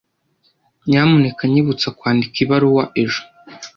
Nyamuneka 0.87 1.43
nyibutsa 1.51 1.87
kwandika 1.97 2.35
ibaruwa 2.43 2.83
ejo. 3.01 3.21